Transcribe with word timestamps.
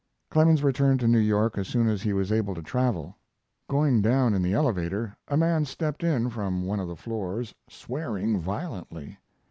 Clemens 0.31 0.63
returned 0.63 0.99
to 1.01 1.07
New 1.07 1.19
York 1.19 1.59
as 1.59 1.67
soon 1.67 1.87
as 1.87 2.01
he 2.01 2.11
was 2.11 2.31
able 2.31 2.55
to 2.55 2.63
travel. 2.63 3.15
Going 3.69 4.01
down 4.01 4.33
in 4.33 4.41
the 4.41 4.51
elevator 4.53 5.15
a 5.27 5.37
man 5.37 5.63
stepped 5.65 6.03
in 6.03 6.31
from 6.31 6.63
one 6.65 6.79
of 6.79 6.87
the 6.87 6.95
floors 6.95 7.53
swearing 7.69 8.39
violently. 8.39 9.19